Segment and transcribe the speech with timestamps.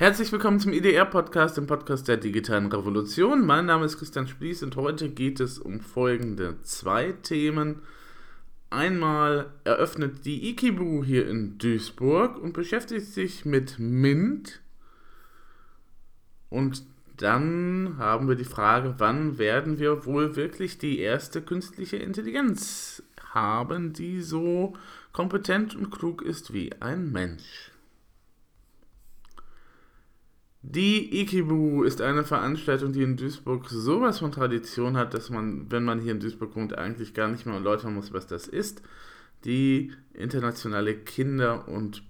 [0.00, 3.44] Herzlich willkommen zum IDR-Podcast, dem Podcast der digitalen Revolution.
[3.44, 7.82] Mein Name ist Christian Splies und heute geht es um folgende zwei Themen.
[8.70, 14.60] Einmal eröffnet die Ikibu hier in Duisburg und beschäftigt sich mit Mint.
[16.48, 16.84] Und
[17.16, 23.02] dann haben wir die Frage, wann werden wir wohl wirklich die erste künstliche Intelligenz
[23.34, 24.74] haben, die so
[25.10, 27.72] kompetent und klug ist wie ein Mensch.
[30.62, 35.84] Die Ikibu ist eine Veranstaltung, die in Duisburg sowas von Tradition hat, dass man, wenn
[35.84, 38.82] man hier in Duisburg wohnt, eigentlich gar nicht mehr erläutern muss, was das ist.
[39.44, 42.02] Die internationale Kinder- und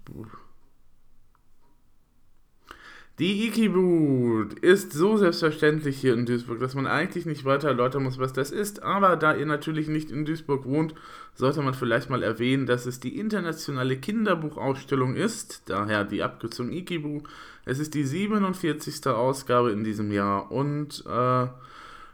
[3.18, 8.18] die Ikibu ist so selbstverständlich hier in Duisburg, dass man eigentlich nicht weiter erläutern muss,
[8.18, 8.84] was das ist.
[8.84, 10.94] Aber da ihr natürlich nicht in Duisburg wohnt,
[11.34, 15.62] sollte man vielleicht mal erwähnen, dass es die internationale Kinderbuchausstellung ist.
[15.66, 17.22] Daher die Abkürzung Ikibu.
[17.64, 19.08] Es ist die 47.
[19.08, 20.52] Ausgabe in diesem Jahr.
[20.52, 21.48] Und äh,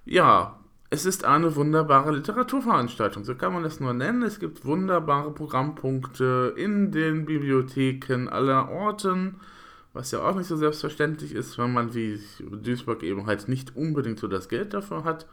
[0.07, 0.59] ja,
[0.89, 3.25] es ist eine wunderbare Literaturveranstaltung.
[3.25, 4.23] So kann man das nur nennen.
[4.23, 9.41] Es gibt wunderbare Programmpunkte in den Bibliotheken aller Orten
[9.95, 14.19] was ja auch nicht so selbstverständlich ist, wenn man wie Duisburg eben halt nicht unbedingt
[14.19, 15.27] so das Geld dafür hat.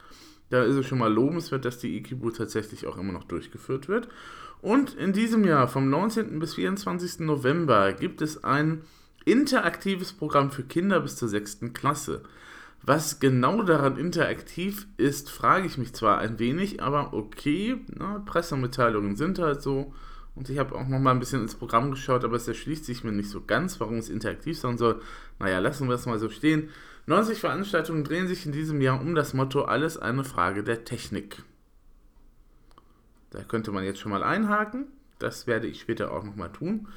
[0.50, 4.08] Da ist es schon mal lobenswert, dass die Ikibu tatsächlich auch immer noch durchgeführt wird.
[4.60, 6.38] Und in diesem Jahr, vom 19.
[6.38, 7.20] bis 24.
[7.20, 8.82] November, gibt es ein
[9.24, 11.72] interaktives Programm für Kinder bis zur 6.
[11.74, 12.22] Klasse.
[12.82, 19.16] Was genau daran interaktiv ist, frage ich mich zwar ein wenig, aber okay, na, Pressemitteilungen
[19.16, 19.92] sind halt so.
[20.34, 23.04] Und ich habe auch noch mal ein bisschen ins Programm geschaut, aber es erschließt sich
[23.04, 25.02] mir nicht so ganz, warum es interaktiv sein soll.
[25.38, 26.70] Naja, lassen wir es mal so stehen.
[27.06, 31.42] 90 Veranstaltungen drehen sich in diesem Jahr um das Motto Alles eine Frage der Technik.
[33.30, 34.86] Da könnte man jetzt schon mal einhaken.
[35.18, 36.88] Das werde ich später auch noch mal tun.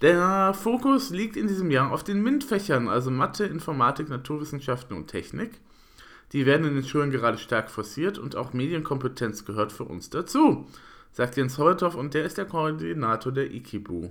[0.00, 5.52] Der Fokus liegt in diesem Jahr auf den MINT-Fächern, also Mathe, Informatik, Naturwissenschaften und Technik.
[6.32, 10.66] Die werden in den Schulen gerade stark forciert und auch Medienkompetenz gehört für uns dazu
[11.12, 14.10] sagt Jens Holthoff und der ist der Koordinator der Ikibu.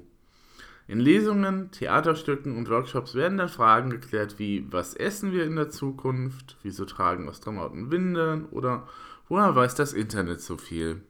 [0.87, 5.69] In Lesungen, Theaterstücken und Workshops werden dann Fragen geklärt wie, was essen wir in der
[5.69, 8.87] Zukunft, wieso tragen Astronauten Windeln oder
[9.27, 11.01] woher weiß das Internet so viel?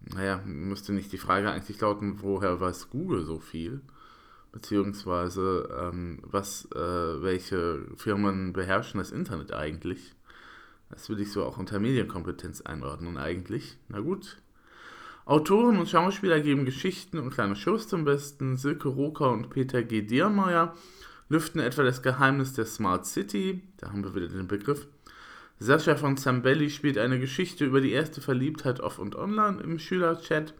[0.00, 3.80] Naja, müsste nicht die Frage eigentlich lauten, woher weiß Google so viel?
[4.52, 10.14] Beziehungsweise, ähm, was, äh, welche Firmen beherrschen das Internet eigentlich?
[10.90, 13.76] Das würde ich so auch unter Medienkompetenz einordnen eigentlich.
[13.88, 14.36] Na gut,
[15.26, 18.56] Autoren und Schauspieler geben Geschichten und kleine Shows zum Besten.
[18.56, 20.02] Silke Roker und Peter G.
[20.02, 20.72] Diermeier
[21.28, 23.60] lüften etwa das Geheimnis der Smart City.
[23.78, 24.86] Da haben wir wieder den Begriff.
[25.58, 30.54] Sascha von Zambelli spielt eine Geschichte über die erste Verliebtheit off und online im Schülerchat.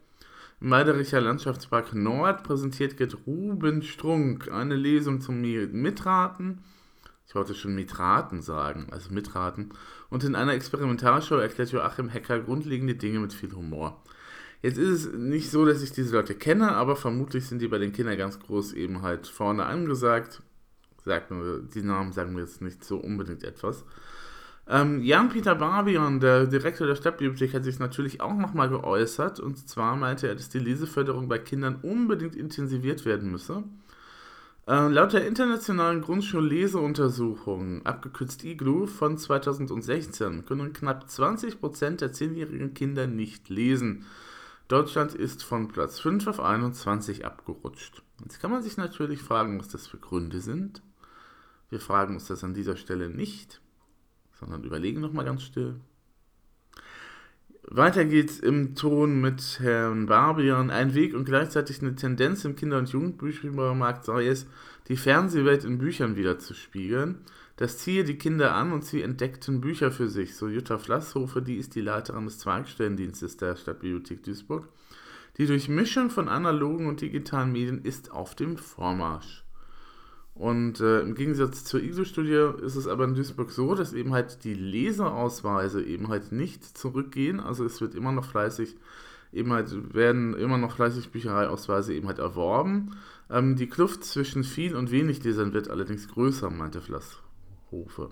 [0.60, 6.64] Im Meidericher Landschaftspark Nord präsentiert Gerd Ruben Strunk eine Lesung zum Mitraten.
[7.28, 9.70] Ich wollte schon Mitraten sagen, also Mitraten.
[10.10, 14.02] Und in einer Experimentalshow erklärt Joachim Hecker grundlegende Dinge mit viel Humor.
[14.66, 17.78] Jetzt ist es nicht so, dass ich diese Leute kenne, aber vermutlich sind die bei
[17.78, 20.42] den Kindern ganz groß eben halt vorne angesagt.
[21.04, 23.84] Sagt mir, die Namen sagen mir jetzt nicht so unbedingt etwas.
[24.66, 29.38] Ähm, Jan-Peter Barbian, der Direktor der Stadtbibliothek, hat sich natürlich auch nochmal geäußert.
[29.38, 33.62] Und zwar meinte er, dass die Leseförderung bei Kindern unbedingt intensiviert werden müsse.
[34.66, 43.06] Äh, laut der internationalen Grundschulleseuntersuchung, abgekürzt IGLU, von 2016, können knapp 20% der 10-jährigen Kinder
[43.06, 44.06] nicht lesen.
[44.68, 48.02] Deutschland ist von Platz 5 auf 21 abgerutscht.
[48.22, 50.82] Jetzt kann man sich natürlich fragen, was das für Gründe sind.
[51.70, 53.60] Wir fragen uns das an dieser Stelle nicht,
[54.32, 55.76] sondern überlegen nochmal ganz still.
[57.68, 60.70] Weiter geht's im Ton mit Herrn Barbian.
[60.70, 64.46] Ein Weg und gleichzeitig eine Tendenz im Kinder- und Jugendbüchermarkt sei es,
[64.88, 67.18] die Fernsehwelt in Büchern wieder zu spiegeln.
[67.56, 71.56] Das ziehe die Kinder an und sie entdeckten Bücher für sich, so Jutta Flasshofer, die
[71.56, 74.68] ist die Leiterin des Zweigstellendienstes der Stadtbibliothek Duisburg.
[75.38, 79.44] Die Durchmischung von analogen und digitalen Medien ist auf dem Vormarsch.
[80.34, 84.44] Und äh, im Gegensatz zur ISO-Studie ist es aber in Duisburg so, dass eben halt
[84.44, 87.40] die Leserausweise eben halt nicht zurückgehen.
[87.40, 88.76] Also es wird immer noch fleißig,
[89.32, 92.96] eben halt werden immer noch fleißig Büchereiausweise eben halt erworben.
[93.30, 97.22] Ähm, die Kluft zwischen viel und wenig Lesern wird allerdings größer, meinte Flass.
[97.70, 98.10] Hofe.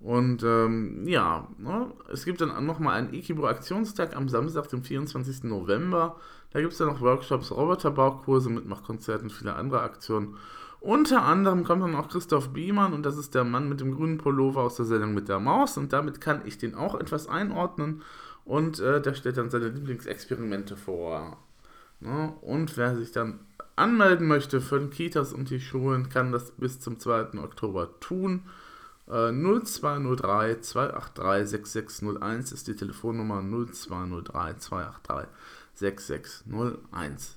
[0.00, 5.44] Und ähm, ja, ne, es gibt dann nochmal einen Ikibo-Aktionstag am Samstag, dem 24.
[5.44, 6.16] November.
[6.50, 10.36] Da gibt es dann noch Workshops, Roboterbaukurse, Mitmachkonzerte und viele andere Aktionen.
[10.80, 14.18] Unter anderem kommt dann auch Christoph Biemann und das ist der Mann mit dem grünen
[14.18, 18.02] Pullover aus der Sendung mit der Maus und damit kann ich den auch etwas einordnen
[18.44, 21.38] und äh, der stellt dann seine Lieblingsexperimente vor.
[22.00, 22.34] Ne?
[22.40, 23.38] Und wer sich dann
[23.76, 27.38] anmelden möchte für den Kitas und die Schulen, kann das bis zum 2.
[27.38, 28.42] Oktober tun.
[29.06, 35.28] 0203 283 6601 ist die Telefonnummer 0203 283
[35.74, 37.36] 6601.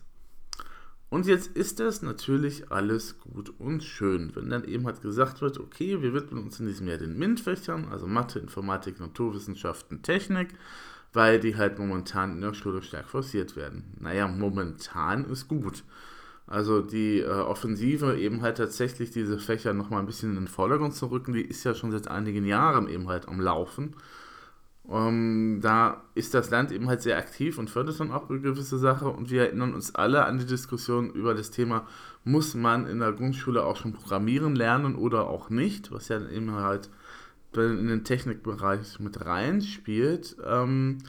[1.10, 5.60] Und jetzt ist das natürlich alles gut und schön, wenn dann eben halt gesagt wird,
[5.60, 10.50] okay, wir widmen uns in diesem Jahr den MINT-Fächern, also Mathe, Informatik, Naturwissenschaften, Technik,
[11.14, 13.96] weil die halt momentan in der Schule stark forciert werden.
[14.00, 15.84] Naja, momentan ist gut.
[16.47, 20.94] Also die äh, Offensive eben halt tatsächlich diese Fächer nochmal ein bisschen in den Vordergrund
[20.94, 23.95] zu rücken, die ist ja schon seit einigen Jahren eben halt am Laufen.
[24.88, 28.77] Ähm, da ist das Land eben halt sehr aktiv und fördert dann auch eine gewisse
[28.77, 31.88] Sache und wir erinnern uns alle an die Diskussion über das Thema,
[32.24, 36.51] muss man in der Grundschule auch schon programmieren lernen oder auch nicht, was ja eben
[36.51, 36.92] halt
[37.56, 40.36] in den Technikbereich mit reinspielt.
[40.45, 41.00] Ähm,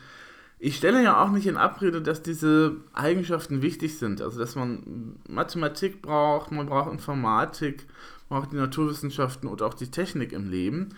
[0.59, 4.23] ich stelle ja auch nicht in Abrede, dass diese Eigenschaften wichtig sind.
[4.23, 7.87] Also, dass man Mathematik braucht, man braucht Informatik,
[8.29, 10.91] man braucht die Naturwissenschaften und auch die Technik im Leben.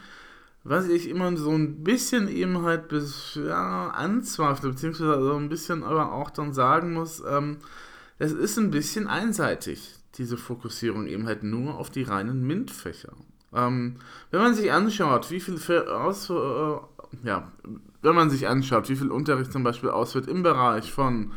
[0.65, 5.83] Was ich immer so ein bisschen eben halt bis, ja, anzweifle, beziehungsweise so ein bisschen
[5.83, 7.59] aber auch dann sagen muss, ähm,
[8.19, 13.13] das ist ein bisschen einseitig, diese Fokussierung eben halt nur auf die reinen MINT-Fächer.
[13.55, 13.97] Ähm,
[14.31, 15.57] wenn man sich anschaut, wie viel
[15.89, 16.77] aus, äh,
[17.25, 17.51] ja,
[18.03, 21.33] wenn man sich anschaut, wie viel Unterricht zum Beispiel ausführt im Bereich von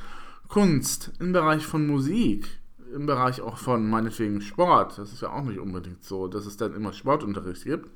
[0.47, 2.47] Kunst, im Bereich von Musik,
[2.93, 6.57] im Bereich auch von meinetwegen Sport, das ist ja auch nicht unbedingt so, dass es
[6.57, 7.89] dann immer Sportunterricht gibt,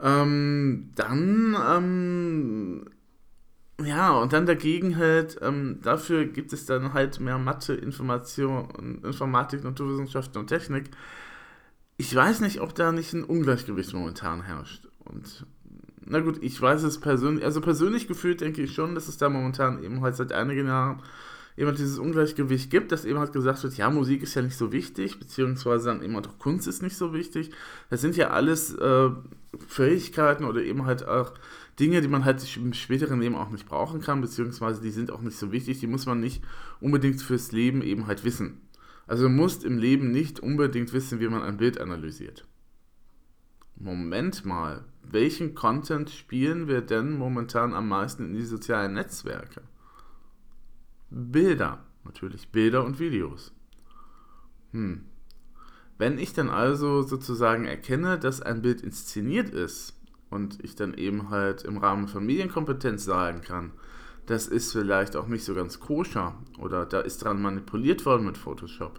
[0.00, 2.84] ähm, dann, ähm,
[3.82, 9.64] ja, und dann dagegen halt, ähm, dafür gibt es dann halt mehr Mathe, Information, Informatik,
[9.64, 10.90] Naturwissenschaften und Technik.
[11.96, 14.88] Ich weiß nicht, ob da nicht ein Ungleichgewicht momentan herrscht.
[14.98, 15.46] Und
[16.06, 19.28] na gut, ich weiß es persönlich, also persönlich gefühlt denke ich schon, dass es da
[19.28, 21.02] momentan eben halt seit einigen Jahren
[21.56, 24.56] eben halt dieses Ungleichgewicht gibt, dass eben halt gesagt wird, ja, Musik ist ja nicht
[24.56, 27.52] so wichtig, beziehungsweise dann eben halt auch Kunst ist nicht so wichtig.
[27.90, 29.10] Das sind ja alles äh,
[29.68, 31.32] Fähigkeiten oder eben halt auch
[31.78, 35.22] Dinge, die man halt im späteren Leben auch nicht brauchen kann, beziehungsweise die sind auch
[35.22, 36.42] nicht so wichtig, die muss man nicht
[36.80, 38.60] unbedingt fürs Leben eben halt wissen.
[39.06, 42.44] Also du musst im Leben nicht unbedingt wissen, wie man ein Bild analysiert.
[43.76, 49.62] Moment mal, welchen Content spielen wir denn momentan am meisten in die sozialen Netzwerke?
[51.10, 53.52] Bilder, natürlich Bilder und Videos.
[54.72, 55.04] Hm.
[55.98, 59.94] Wenn ich dann also sozusagen erkenne, dass ein Bild inszeniert ist
[60.30, 63.72] und ich dann eben halt im Rahmen von Medienkompetenz sagen kann,
[64.26, 68.38] das ist vielleicht auch nicht so ganz koscher oder da ist dran manipuliert worden mit
[68.38, 68.98] Photoshop,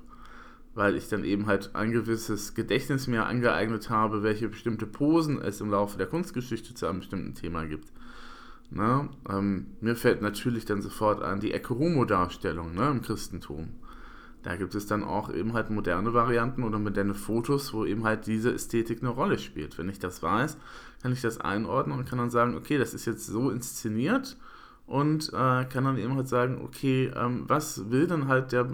[0.75, 5.61] weil ich dann eben halt ein gewisses Gedächtnis mir angeeignet habe, welche bestimmte Posen es
[5.61, 7.91] im Laufe der Kunstgeschichte zu einem bestimmten Thema gibt.
[8.71, 9.09] Ne?
[9.29, 13.69] Ähm, mir fällt natürlich dann sofort an die Ecce-Homo-Darstellung ne, im Christentum.
[14.43, 18.27] Da gibt es dann auch eben halt moderne Varianten oder moderne Fotos, wo eben halt
[18.27, 19.77] diese Ästhetik eine Rolle spielt.
[19.77, 20.57] Wenn ich das weiß,
[21.01, 24.37] kann ich das einordnen und kann dann sagen, okay, das ist jetzt so inszeniert
[24.85, 28.67] und äh, kann dann eben halt sagen, okay, ähm, was will dann halt der,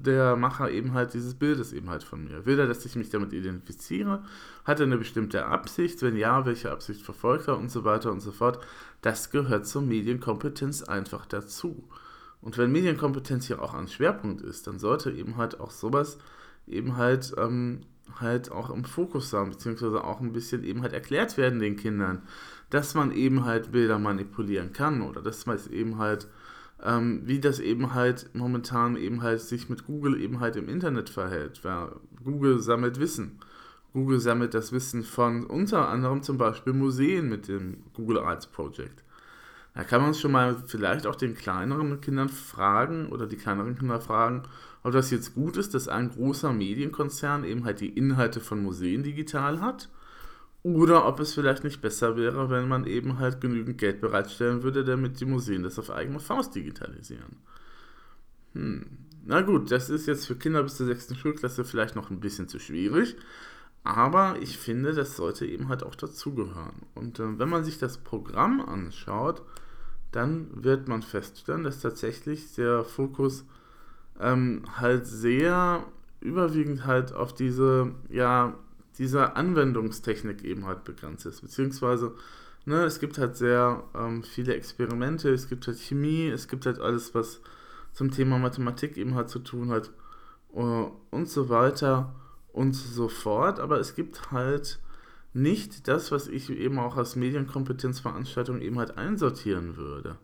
[0.00, 2.46] der Macher eben halt dieses Bildes eben halt von mir?
[2.46, 4.22] Will er, dass ich mich damit identifiziere?
[4.64, 6.02] Hat er eine bestimmte Absicht?
[6.02, 8.64] Wenn ja, welche Absicht verfolgt er und so weiter und so fort?
[9.02, 11.88] Das gehört zur Medienkompetenz einfach dazu.
[12.40, 16.18] Und wenn Medienkompetenz hier auch ein Schwerpunkt ist, dann sollte eben halt auch sowas
[16.66, 17.80] eben halt, ähm,
[18.20, 22.22] halt auch im Fokus sein, beziehungsweise auch ein bisschen eben halt erklärt werden den Kindern
[22.70, 26.28] dass man eben halt Bilder manipulieren kann oder dass man es eben halt,
[26.84, 31.10] ähm, wie das eben halt momentan eben halt sich mit Google eben halt im Internet
[31.10, 31.64] verhält.
[31.64, 31.92] Weil
[32.24, 33.38] Google sammelt Wissen.
[33.92, 39.02] Google sammelt das Wissen von unter anderem zum Beispiel Museen mit dem Google Arts Project.
[39.74, 44.00] Da kann man schon mal vielleicht auch den kleineren Kindern fragen oder die kleineren Kinder
[44.00, 44.42] fragen,
[44.82, 49.02] ob das jetzt gut ist, dass ein großer Medienkonzern eben halt die Inhalte von Museen
[49.02, 49.88] digital hat
[50.62, 54.84] oder ob es vielleicht nicht besser wäre, wenn man eben halt genügend Geld bereitstellen würde,
[54.84, 57.36] damit die Museen das auf eigene Faust digitalisieren.
[58.54, 58.86] Hm.
[59.24, 61.16] Na gut, das ist jetzt für Kinder bis zur 6.
[61.16, 63.16] Schulklasse vielleicht noch ein bisschen zu schwierig.
[63.84, 66.82] Aber ich finde, das sollte eben halt auch dazugehören.
[66.94, 69.42] Und äh, wenn man sich das Programm anschaut,
[70.12, 73.44] dann wird man feststellen, dass tatsächlich der Fokus
[74.20, 75.84] ähm, halt sehr
[76.20, 78.54] überwiegend halt auf diese, ja,
[78.98, 81.40] dieser Anwendungstechnik eben halt begrenzt ist.
[81.40, 82.14] Beziehungsweise,
[82.64, 86.80] ne, es gibt halt sehr ähm, viele Experimente, es gibt halt Chemie, es gibt halt
[86.80, 87.40] alles, was
[87.92, 89.90] zum Thema Mathematik eben halt zu tun hat
[90.52, 92.14] uh, und so weiter
[92.52, 93.60] und so fort.
[93.60, 94.78] Aber es gibt halt
[95.32, 100.16] nicht das, was ich eben auch als Medienkompetenzveranstaltung eben halt einsortieren würde.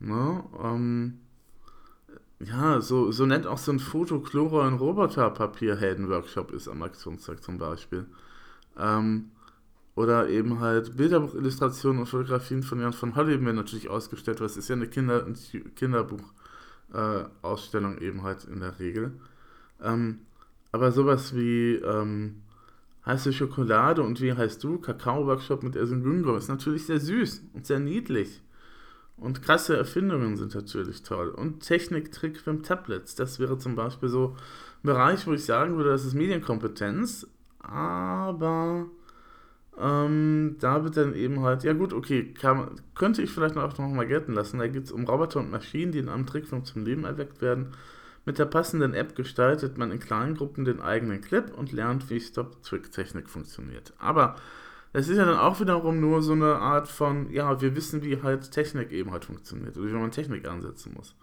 [0.00, 0.42] Ne?
[0.62, 1.18] Ähm,
[2.44, 7.58] ja, so, so nett auch so ein Foto, Chloro und Roboterpapierhelden-Workshop ist am Aktionstag zum
[7.58, 8.06] Beispiel.
[8.78, 9.30] Ähm,
[9.94, 14.76] oder eben halt Bilderbuchillustrationen und Fotografien von Jan von werden natürlich ausgestellt, was ist ja
[14.76, 15.26] eine Kinder
[15.76, 19.12] Kinderbuch-Ausstellung äh, eben halt in der Regel.
[19.82, 20.20] Ähm,
[20.72, 22.42] aber sowas wie ähm,
[23.04, 24.78] heiße Schokolade und wie heißt du?
[24.78, 28.40] Kakao-Workshop mit Ersin Güngo ist natürlich sehr süß und sehr niedlich.
[29.16, 31.28] Und krasse Erfindungen sind natürlich toll.
[31.28, 33.14] Und Technik-Trick für Tablets.
[33.14, 34.36] Das wäre zum Beispiel so
[34.82, 37.26] ein Bereich, wo ich sagen würde, das ist Medienkompetenz.
[37.60, 38.86] Aber
[39.78, 43.88] ähm, da wird dann eben halt, ja gut, okay, kann, könnte ich vielleicht auch noch
[43.88, 44.58] mal gelten lassen.
[44.58, 47.68] Da geht es um Roboter und Maschinen, die in einem Trickfilm zum Leben erweckt werden.
[48.24, 52.20] Mit der passenden App gestaltet man in kleinen Gruppen den eigenen Clip und lernt, wie
[52.20, 53.92] Stop-Trick-Technik funktioniert.
[53.98, 54.36] Aber
[54.92, 58.22] es ist ja dann auch wiederum nur so eine Art von, ja, wir wissen, wie
[58.22, 61.14] halt Technik eben halt funktioniert oder wie man Technik ansetzen muss.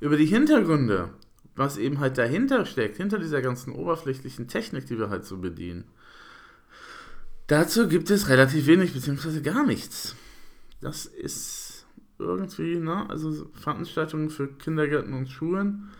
[0.00, 1.10] Über die Hintergründe,
[1.56, 5.84] was eben halt dahinter steckt, hinter dieser ganzen oberflächlichen Technik, die wir halt so bedienen,
[7.48, 10.14] dazu gibt es relativ wenig beziehungsweise gar nichts.
[10.80, 11.86] Das ist
[12.18, 15.90] irgendwie, ne, also Veranstaltungen für Kindergärten und Schulen,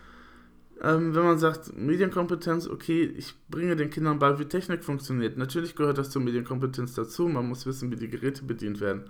[0.81, 5.37] ähm, wenn man sagt, Medienkompetenz, okay, ich bringe den Kindern bei, wie Technik funktioniert.
[5.37, 9.03] Natürlich gehört das zur Medienkompetenz dazu, man muss wissen, wie die Geräte bedient werden.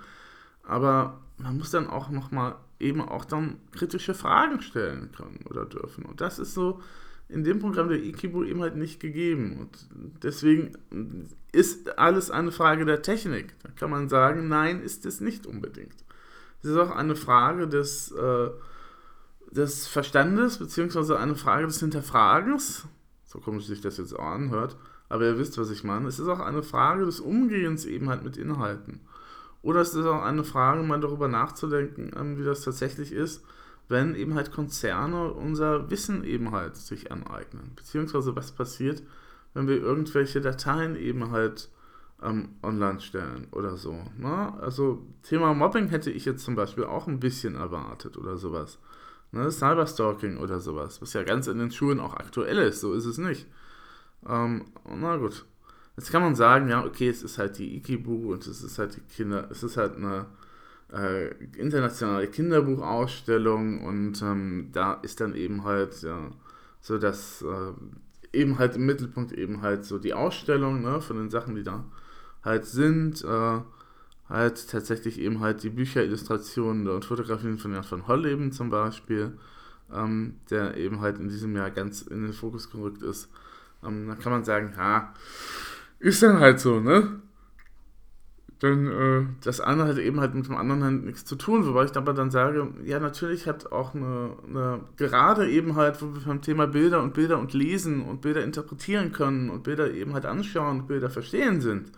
[0.64, 6.06] Aber man muss dann auch nochmal eben auch dann kritische Fragen stellen können oder dürfen.
[6.06, 6.82] Und das ist so
[7.30, 9.58] in dem Programm der Ikibu eben halt nicht gegeben.
[9.60, 9.88] Und
[10.22, 10.74] deswegen
[11.52, 13.56] ist alles eine Frage der Technik.
[13.64, 15.96] Da kann man sagen, nein, ist es nicht unbedingt.
[16.62, 18.50] Es ist auch eine Frage des äh,
[19.54, 22.88] des Verstandes, beziehungsweise eine Frage des Hinterfragens,
[23.26, 24.76] so komisch sich das jetzt auch anhört,
[25.10, 26.08] aber ihr wisst, was ich meine.
[26.08, 29.02] Es ist auch eine Frage des Umgehens eben halt mit Inhalten.
[29.62, 33.46] Oder es ist auch eine Frage, mal darüber nachzudenken, ähm, wie das tatsächlich ist,
[33.88, 37.72] wenn eben halt Konzerne unser Wissen eben halt sich aneignen.
[37.76, 39.04] Beziehungsweise was passiert,
[39.54, 41.70] wenn wir irgendwelche Dateien eben halt
[42.22, 43.94] ähm, online stellen oder so.
[44.18, 44.54] Ne?
[44.60, 48.80] Also Thema Mobbing hätte ich jetzt zum Beispiel auch ein bisschen erwartet oder sowas.
[49.34, 53.06] Ne, Cyberstalking oder sowas, was ja ganz in den Schulen auch aktuell ist, so ist
[53.06, 53.48] es nicht.
[54.30, 55.46] Ähm, na gut.
[55.98, 58.96] Jetzt kann man sagen, ja, okay, es ist halt die Ikibu und es ist halt
[58.96, 60.28] die Kinder, es ist halt eine
[60.94, 66.30] äh, internationale Kinderbuchausstellung und ähm, da ist dann eben halt, ja,
[66.80, 71.32] so dass äh, eben halt im Mittelpunkt eben halt so die Ausstellung, ne, von den
[71.32, 71.84] Sachen, die da
[72.44, 73.62] halt sind, äh,
[74.34, 79.38] halt tatsächlich eben halt die Bücher, Illustrationen und Fotografien von Jan van Holleben zum Beispiel,
[79.94, 83.30] ähm, der eben halt in diesem Jahr ganz in den Fokus gerückt ist.
[83.86, 85.14] Ähm, da kann man sagen, ja,
[86.00, 87.22] ist dann halt so, ne?
[88.64, 91.84] Denn äh, das eine hat eben halt mit dem anderen halt nichts zu tun, wobei
[91.84, 96.22] ich aber dann sage, ja, natürlich hat auch eine, eine, gerade eben halt, wo wir
[96.22, 100.26] beim Thema Bilder und Bilder und Lesen und Bilder interpretieren können und Bilder eben halt
[100.26, 101.92] anschauen und Bilder verstehen sind,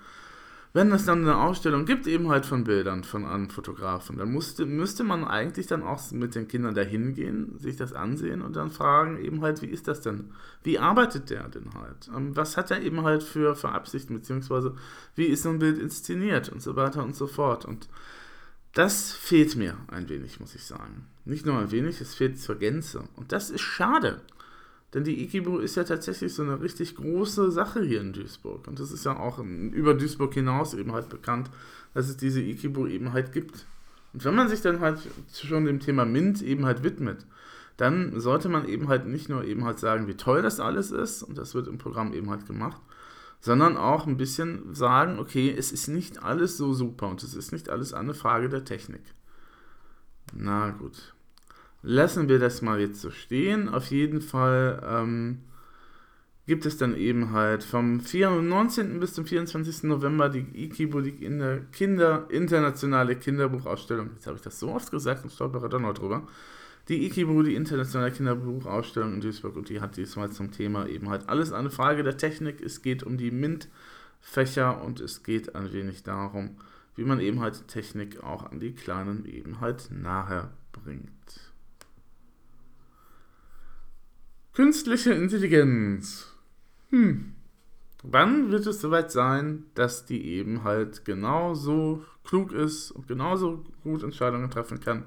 [0.75, 4.65] wenn es dann eine Ausstellung gibt, eben halt von Bildern von einem Fotografen, dann musste,
[4.65, 8.71] müsste man eigentlich dann auch mit den Kindern dahin gehen, sich das ansehen und dann
[8.71, 10.33] fragen, eben halt, wie ist das denn?
[10.63, 12.09] Wie arbeitet der denn halt?
[12.13, 14.75] Ähm, was hat er eben halt für, für Absichten, beziehungsweise
[15.15, 17.63] wie ist so ein Bild inszeniert und so weiter und so fort.
[17.63, 17.87] Und
[18.73, 21.07] das fehlt mir ein wenig, muss ich sagen.
[21.23, 23.03] Nicht nur ein wenig, es fehlt zur Gänze.
[23.15, 24.19] Und das ist schade.
[24.95, 28.65] Denn die Ikibu ist ja tatsächlich so eine richtig große Sache hier in Duisburg.
[28.65, 31.51] Und das ist ja auch über Duisburg hinaus eben halt bekannt,
[31.93, 33.65] dass es diese Ikibu eben halt gibt.
[34.13, 34.99] Und wenn man sich dann halt
[35.33, 37.25] schon dem Thema MINT eben halt widmet,
[37.75, 41.23] dann sollte man eben halt nicht nur eben halt sagen, wie toll das alles ist,
[41.23, 42.81] und das wird im Programm eben halt gemacht,
[43.41, 47.51] sondern auch ein bisschen sagen, okay, es ist nicht alles so super und es ist
[47.51, 49.03] nicht alles eine Frage der Technik.
[50.33, 51.14] Na gut
[51.85, 53.69] lassen wir das mal jetzt so stehen.
[53.69, 55.41] Auf jeden Fall ähm,
[56.47, 58.99] gibt es dann eben halt vom 19.
[58.99, 59.83] bis zum 24.
[59.83, 61.11] November die Ikibo, die
[61.71, 64.09] Kinder, internationale Kinderbuchausstellung.
[64.15, 66.27] Jetzt habe ich das so oft gesagt und stolpere da noch drüber.
[66.89, 71.29] Die Ikibu, die internationale Kinderbuchausstellung in Duisburg und die hat diesmal zum Thema eben halt
[71.29, 72.61] alles eine Frage der Technik.
[72.61, 76.57] Es geht um die MINT-Fächer und es geht ein wenig darum,
[76.95, 81.44] wie man eben halt Technik auch an die Kleinen eben halt nahe bringt.
[84.55, 86.33] Künstliche Intelligenz.
[86.89, 87.33] Hm.
[88.03, 94.01] Wann wird es soweit sein, dass die eben halt genauso klug ist und genauso gut
[94.01, 95.03] Entscheidungen treffen kann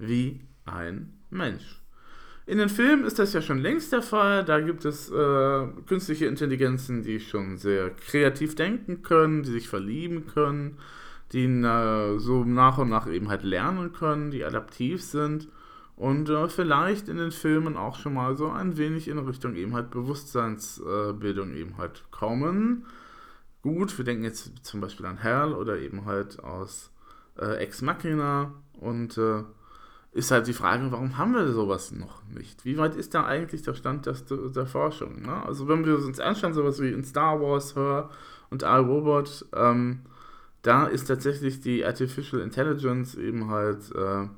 [0.00, 1.80] wie ein Mensch?
[2.46, 4.44] In den Filmen ist das ja schon längst der Fall.
[4.44, 10.26] Da gibt es äh, künstliche Intelligenzen, die schon sehr kreativ denken können, die sich verlieben
[10.26, 10.76] können,
[11.30, 15.46] die äh, so nach und nach eben halt lernen können, die adaptiv sind
[15.98, 19.74] und äh, vielleicht in den Filmen auch schon mal so ein wenig in Richtung eben
[19.74, 22.86] halt Bewusstseinsbildung äh, eben halt kommen.
[23.62, 26.92] Gut, wir denken jetzt zum Beispiel an Hell oder eben halt aus
[27.36, 29.42] äh, Ex Machina und äh,
[30.12, 32.64] ist halt die Frage, warum haben wir sowas noch nicht?
[32.64, 35.22] Wie weit ist da eigentlich der Stand der, der Forschung?
[35.22, 35.44] Ne?
[35.46, 38.08] Also wenn wir uns anschauen, sowas wie in Star Wars, Her
[38.50, 40.02] und iRobot, ähm,
[40.62, 44.28] da ist tatsächlich die Artificial Intelligence eben halt äh,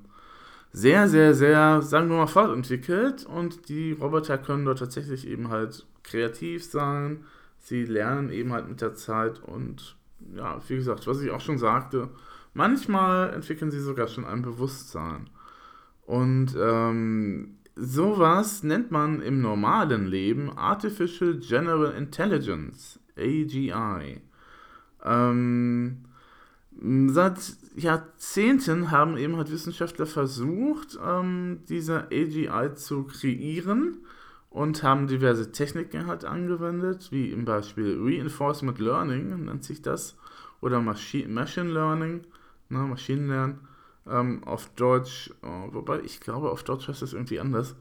[0.72, 5.86] sehr, sehr, sehr, sagen wir mal, fortentwickelt und die Roboter können dort tatsächlich eben halt
[6.02, 7.24] kreativ sein.
[7.58, 9.96] Sie lernen eben halt mit der Zeit und
[10.34, 12.08] ja, wie gesagt, was ich auch schon sagte,
[12.54, 15.28] manchmal entwickeln sie sogar schon ein Bewusstsein.
[16.06, 24.20] Und ähm, sowas nennt man im normalen Leben Artificial General Intelligence, AGI.
[25.04, 26.04] Ähm,
[26.82, 33.98] Seit Jahrzehnten haben eben halt Wissenschaftler versucht, ähm, diese AGI zu kreieren
[34.48, 40.16] und haben diverse Techniken halt angewendet, wie im Beispiel Reinforcement Learning nennt sich das,
[40.62, 42.22] oder Machine Learning,
[42.70, 43.58] ne, Maschinenlernen,
[44.08, 47.76] ähm, auf Deutsch, oh, wobei ich glaube, auf Deutsch heißt das irgendwie anders.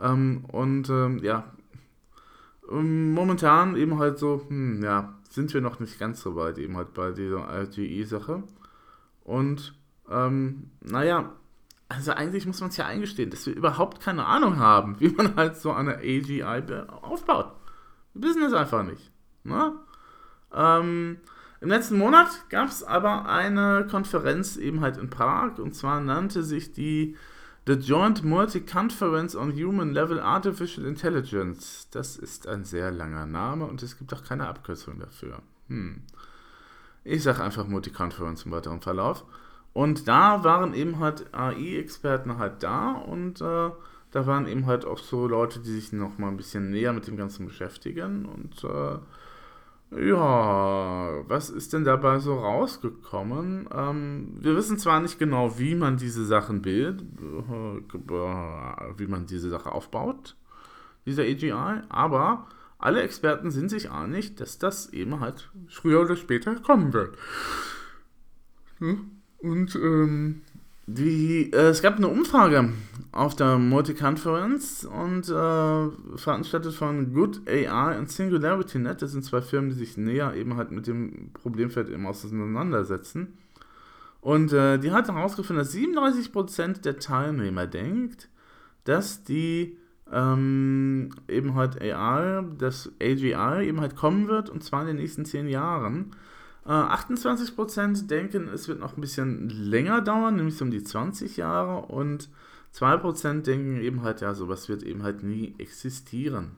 [0.00, 1.44] Ähm, und ähm, ja,
[2.70, 6.94] momentan eben halt so, hm, ja, sind wir noch nicht ganz so weit eben halt
[6.94, 8.42] bei dieser RGE-Sache.
[9.24, 9.74] Und,
[10.08, 11.32] ähm, naja,
[11.88, 15.34] also eigentlich muss man es ja eingestehen, dass wir überhaupt keine Ahnung haben, wie man
[15.36, 16.44] halt so eine AGI
[17.02, 17.52] aufbaut.
[18.14, 19.10] Wir wissen es einfach nicht.
[19.42, 19.72] Ne?
[20.54, 21.18] Ähm,
[21.60, 26.42] Im letzten Monat gab es aber eine Konferenz eben halt in Prag und zwar nannte
[26.42, 27.16] sich die
[27.66, 31.88] The Joint Multi-Conference on Human Level Artificial Intelligence.
[31.90, 35.42] Das ist ein sehr langer Name und es gibt auch keine Abkürzung dafür.
[35.68, 36.02] Hm.
[37.04, 39.24] Ich sage einfach Multi-Conference im weiteren Verlauf.
[39.72, 43.70] Und da waren eben halt AI-Experten halt da und äh,
[44.10, 47.06] da waren eben halt auch so Leute, die sich noch mal ein bisschen näher mit
[47.06, 48.98] dem Ganzen beschäftigen und äh,
[49.90, 53.68] ja, was ist denn dabei so rausgekommen?
[53.74, 57.02] Ähm, wir wissen zwar nicht genau, wie man diese Sachen bildet,
[58.96, 60.36] wie man diese Sache aufbaut,
[61.06, 62.46] dieser AGI, aber
[62.78, 67.18] alle Experten sind sich einig, dass das eben halt früher oder später kommen wird.
[68.78, 70.42] Und ähm,
[70.86, 72.70] die, äh, es gab eine Umfrage
[73.12, 79.02] auf der Multi-Conference und äh, veranstaltet von Good AI und SingularityNet.
[79.02, 83.38] Das sind zwei Firmen, die sich näher eben halt mit dem Problemfeld eben auseinandersetzen.
[84.20, 88.28] Und äh, die hat herausgefunden, dass 37% der Teilnehmer denkt,
[88.84, 89.78] dass die
[90.12, 95.24] ähm, eben halt AI, das AGI eben halt kommen wird und zwar in den nächsten
[95.24, 96.12] 10 Jahren.
[96.66, 101.36] 28% äh, denken, es wird noch ein bisschen länger dauern, nämlich so um die 20
[101.36, 101.86] Jahre.
[101.86, 102.28] Und
[102.74, 106.52] 2% denken eben halt, ja, sowas wird eben halt nie existieren.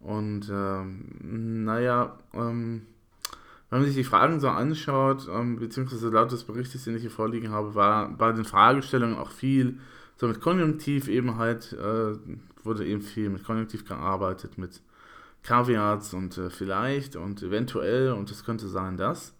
[0.00, 2.82] Und ähm, naja, ähm,
[3.70, 7.10] wenn man sich die Fragen so anschaut, ähm, beziehungsweise laut des Berichtes, den ich hier
[7.10, 9.78] vorliegen habe, war bei den Fragestellungen auch viel
[10.16, 12.16] so mit Konjunktiv eben halt, äh,
[12.64, 14.80] wurde eben viel mit Konjunktiv gearbeitet, mit
[15.42, 19.34] Kaviats und äh, vielleicht und eventuell und es könnte sein das.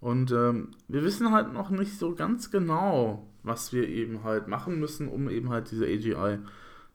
[0.00, 4.80] Und ähm, wir wissen halt noch nicht so ganz genau, was wir eben halt machen
[4.80, 6.38] müssen, um eben halt diese AGI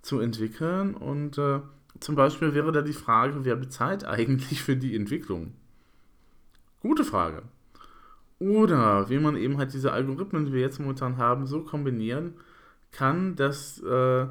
[0.02, 0.94] zu entwickeln.
[0.94, 1.62] Und äh,
[2.00, 5.54] zum Beispiel wäre da die Frage, wer bezahlt eigentlich für die Entwicklung?
[6.82, 7.44] Gute Frage.
[8.40, 12.36] Oder wie man eben halt diese Algorithmen, die wir jetzt momentan haben, so kombinieren
[12.92, 14.28] kann, dass äh,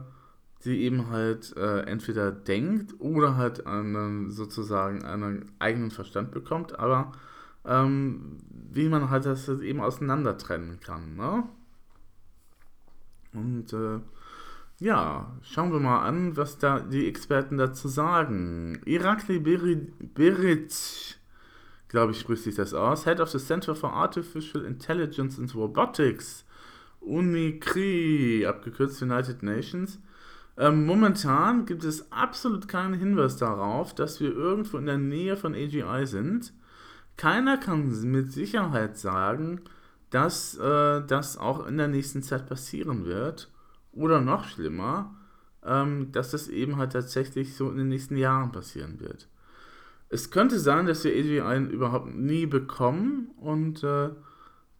[0.58, 7.12] sie eben halt äh, entweder denkt oder halt einen, sozusagen einen eigenen Verstand bekommt, aber
[7.64, 8.38] ähm,
[8.72, 11.16] wie man halt das eben auseinander trennen kann.
[11.16, 11.44] Ne?
[13.32, 14.00] Und äh,
[14.78, 18.80] ja, schauen wir mal an, was da die Experten dazu sagen.
[18.84, 21.18] Irakli Beric,
[21.88, 26.44] glaube ich, spricht sich das aus, Head of the Center for Artificial Intelligence and Robotics,
[27.00, 29.98] UNICRI, abgekürzt United Nations,
[30.58, 35.54] ähm, momentan gibt es absolut keinen Hinweis darauf, dass wir irgendwo in der Nähe von
[35.54, 36.52] AGI sind.
[37.16, 39.60] Keiner kann mit Sicherheit sagen,
[40.10, 43.50] dass äh, das auch in der nächsten Zeit passieren wird.
[43.92, 45.14] Oder noch schlimmer,
[45.64, 49.28] ähm, dass das eben halt tatsächlich so in den nächsten Jahren passieren wird.
[50.08, 54.10] Es könnte sein, dass wir AGI überhaupt nie bekommen und äh,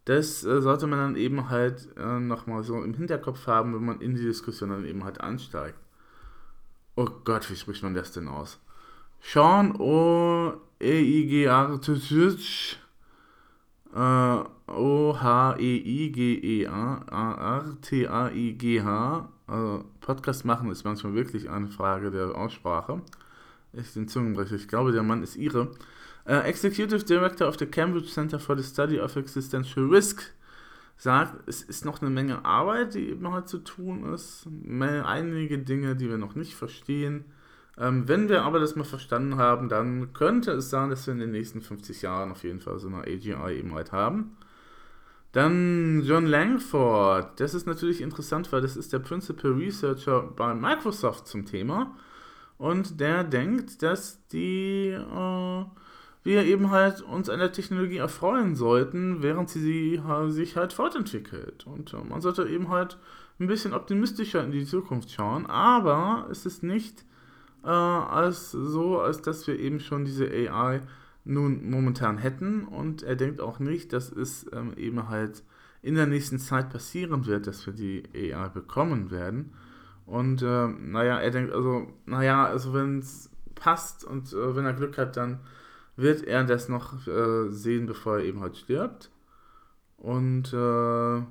[0.07, 3.99] das äh, sollte man dann eben halt äh, nochmal so im Hinterkopf haben, wenn man
[3.99, 5.77] in die Diskussion dann eben halt ansteigt.
[6.95, 8.57] Oh Gott, wie spricht man das denn aus?
[9.19, 11.91] Sean O E I G R T
[14.67, 20.45] O H E I G E A R T A I G H Also Podcast
[20.45, 23.01] machen ist manchmal wirklich eine Frage der Aussprache.
[23.73, 24.55] Ich den Zungenbrecher.
[24.55, 25.71] Ich glaube, der Mann ist ihre.
[26.27, 30.23] Uh, Executive Director of the Cambridge Center for the Study of Existential Risk
[30.97, 34.47] sagt, es ist noch eine Menge Arbeit, die eben halt zu tun ist.
[34.67, 37.25] Einige Dinge, die wir noch nicht verstehen.
[37.77, 41.19] Ähm, wenn wir aber das mal verstanden haben, dann könnte es sein, dass wir in
[41.19, 44.35] den nächsten 50 Jahren auf jeden Fall so eine AGI eben halt haben.
[45.31, 51.27] Dann John Langford, das ist natürlich interessant, weil das ist der Principal Researcher bei Microsoft
[51.27, 51.95] zum Thema.
[52.57, 55.65] Und der denkt, dass die äh,
[56.23, 60.01] wir eben halt uns an der Technologie erfreuen sollten, während sie, sie
[60.31, 61.65] sich halt fortentwickelt.
[61.65, 62.97] Und äh, man sollte eben halt
[63.39, 67.05] ein bisschen optimistischer in die Zukunft schauen, aber es ist nicht
[67.63, 70.81] äh, als so, als dass wir eben schon diese AI
[71.23, 75.43] nun momentan hätten und er denkt auch nicht, dass es ähm, eben halt
[75.81, 79.53] in der nächsten Zeit passieren wird, dass wir die AI bekommen werden.
[80.05, 84.73] Und äh, naja, er denkt also, naja, also wenn es passt und äh, wenn er
[84.73, 85.39] Glück hat, dann
[85.97, 89.11] wird er das noch äh, sehen, bevor er eben halt stirbt.
[89.97, 91.21] Und äh,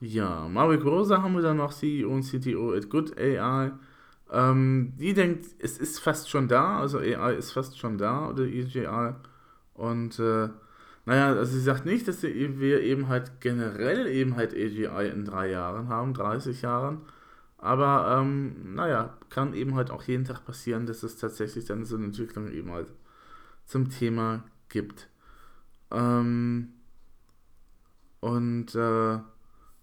[0.00, 3.72] ja, Mario Rosa haben wir dann noch, CEO und CTO at Good AI.
[4.30, 8.42] Ähm, die denkt, es ist fast schon da, also AI ist fast schon da, oder
[8.44, 9.14] EGI.
[9.74, 10.48] Und äh,
[11.06, 15.50] naja, also sie sagt nicht, dass wir eben halt generell eben halt AGI in drei
[15.50, 17.02] Jahren haben, 30 Jahren.
[17.58, 21.96] Aber ähm, naja, kann eben halt auch jeden Tag passieren, dass es tatsächlich dann so
[21.96, 22.88] eine Entwicklung eben halt
[23.66, 25.08] zum Thema gibt.
[25.90, 26.72] Ähm,
[28.20, 29.18] und äh,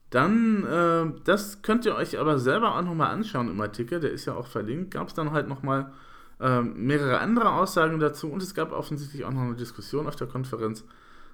[0.09, 4.25] dann, äh, das könnt ihr euch aber selber auch nochmal anschauen im Artikel, der ist
[4.25, 5.91] ja auch verlinkt, gab es dann halt nochmal
[6.39, 10.27] äh, mehrere andere Aussagen dazu und es gab offensichtlich auch noch eine Diskussion auf der
[10.27, 10.83] Konferenz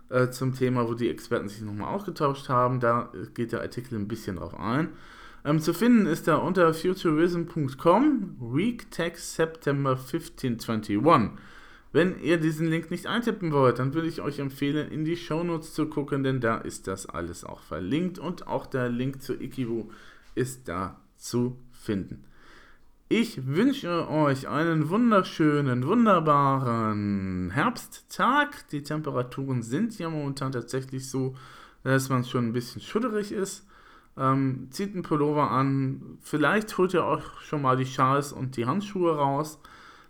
[0.10, 2.80] äh, zum Thema, wo die Experten sich nochmal ausgetauscht haben.
[2.80, 4.90] Da geht der Artikel ein bisschen drauf ein.
[5.46, 11.32] Ähm, zu finden ist er unter futurism.com, Week Text September 1521.
[11.92, 15.74] Wenn ihr diesen Link nicht eintippen wollt, dann würde ich euch empfehlen, in die Shownotes
[15.74, 19.90] zu gucken, denn da ist das alles auch verlinkt und auch der Link zu Ikibu
[20.36, 22.24] ist da zu finden.
[23.12, 28.68] Ich wünsche euch einen wunderschönen, wunderbaren Herbsttag.
[28.70, 31.36] Die Temperaturen sind ja momentan tatsächlich so,
[31.84, 33.66] dass man schon ein bisschen schudderig ist.
[34.16, 36.20] Ähm, zieht einen Pullover an.
[36.22, 39.60] Vielleicht holt ihr auch schon mal die Schals und die Handschuhe raus.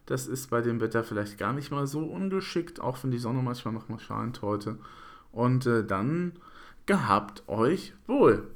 [0.09, 3.43] Das ist bei dem Wetter vielleicht gar nicht mal so ungeschickt, auch wenn die Sonne
[3.43, 4.79] manchmal noch mal scheint heute.
[5.31, 6.31] Und äh, dann
[6.87, 8.49] gehabt euch wohl.